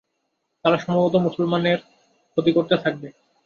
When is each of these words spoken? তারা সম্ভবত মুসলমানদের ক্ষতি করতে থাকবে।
তারা 0.65 0.77
সম্ভবত 0.77 1.15
মুসলমানদের 1.17 1.79
ক্ষতি 2.31 2.51
করতে 2.53 2.75
থাকবে। 2.77 3.07